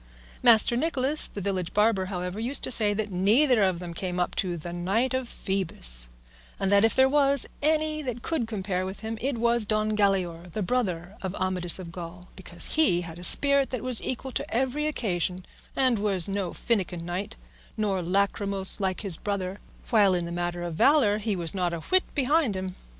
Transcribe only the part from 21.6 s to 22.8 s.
a whit behind him.